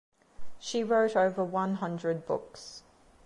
She 0.57 0.83
wrote 0.83 1.15
over 1.15 1.43
one 1.43 1.75
hundred 1.75 2.25
books. 2.25 2.81